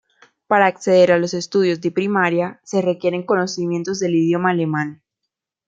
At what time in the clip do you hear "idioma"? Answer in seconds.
4.15-4.49